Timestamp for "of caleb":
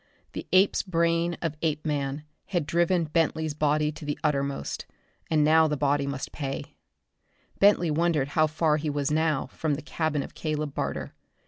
10.23-10.73